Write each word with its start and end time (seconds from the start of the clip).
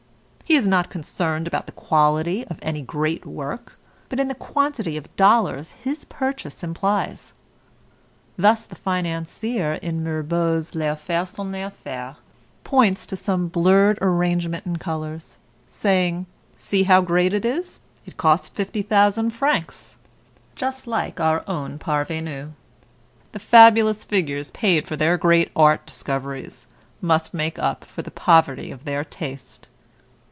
He 0.43 0.57
is 0.57 0.67
not 0.67 0.89
concerned 0.89 1.47
about 1.47 1.65
the 1.65 1.71
quality 1.71 2.45
of 2.47 2.59
any 2.61 2.81
great 2.81 3.25
work, 3.25 3.77
but 4.09 4.19
in 4.19 4.27
the 4.27 4.35
quantity 4.35 4.97
of 4.97 5.15
dollars 5.15 5.71
his 5.71 6.03
purchase 6.03 6.61
implies. 6.61 7.31
Thus 8.37 8.65
the 8.65 8.75
financier 8.75 9.75
in 9.75 10.03
Mirbeau's 10.03 10.75
LES 10.75 10.99
AFFAIRES 10.99 11.29
SONT 11.29 11.51
LES 11.53 11.67
AFFAIRES 11.67 12.15
points 12.65 13.05
to 13.05 13.15
some 13.15 13.47
blurred 13.47 13.97
arrangement 14.01 14.65
in 14.65 14.75
colors, 14.75 15.39
saying 15.69 16.25
"See 16.57 16.83
how 16.83 16.99
great 16.99 17.33
it 17.33 17.45
is; 17.45 17.79
it 18.05 18.17
cost 18.17 18.53
50,000 18.53 19.29
francs." 19.29 19.95
Just 20.57 20.85
like 20.85 21.21
our 21.21 21.45
own 21.47 21.79
parvenues. 21.79 22.49
The 23.31 23.39
fabulous 23.39 24.03
figures 24.03 24.51
paid 24.51 24.85
for 24.85 24.97
their 24.97 25.15
great 25.17 25.49
art 25.55 25.85
discoveries 25.85 26.67
must 26.99 27.33
make 27.33 27.57
up 27.57 27.85
for 27.85 28.01
the 28.01 28.11
poverty 28.11 28.69
of 28.69 28.83
their 28.83 29.05
taste. 29.05 29.69